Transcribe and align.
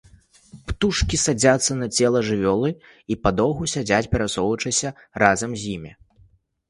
Птушкі 0.69 1.19
садзяцца 1.23 1.73
на 1.81 1.89
цела 1.99 2.23
жывёлы 2.31 2.69
і 3.13 3.21
падоўгу 3.27 3.63
сядзяць, 3.77 4.09
перасоўваючыся 4.17 4.95
разам 5.25 5.51
з 5.63 5.79
ім. 5.79 5.83